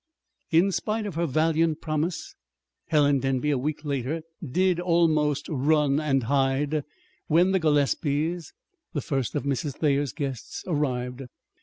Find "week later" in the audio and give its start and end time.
3.59-4.23